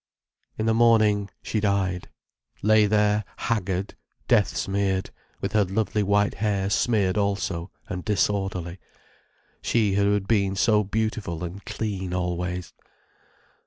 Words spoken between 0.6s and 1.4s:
the morning